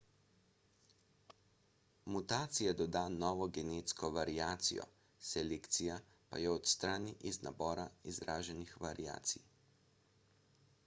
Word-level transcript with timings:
mutacija 2.13 2.71
doda 2.79 3.03
novo 3.15 3.47
genetsko 3.57 4.09
variacijo 4.15 4.85
selekcija 5.31 5.97
pa 6.31 6.41
jo 6.45 6.53
odstrani 6.61 7.13
iz 7.33 7.39
nabora 7.49 7.85
izraženih 8.13 8.73
variacij 8.87 9.45